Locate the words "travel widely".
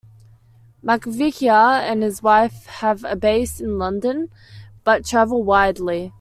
5.05-6.09